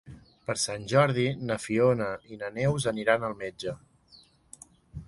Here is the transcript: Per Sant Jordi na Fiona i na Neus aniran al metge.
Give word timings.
Per 0.45 0.53
Sant 0.61 0.87
Jordi 0.93 1.25
na 1.51 1.57
Fiona 1.67 2.09
i 2.33 2.41
na 2.41 2.51
Neus 2.57 2.89
aniran 2.95 3.31
al 3.31 3.39
metge. 3.45 3.77